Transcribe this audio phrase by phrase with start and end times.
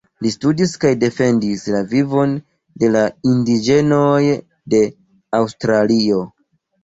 [0.25, 2.31] Li studis kaj defendis la vivon
[2.83, 3.03] de la
[3.33, 4.31] indiĝenoj
[4.75, 4.81] de
[5.41, 6.19] Aŭstralio.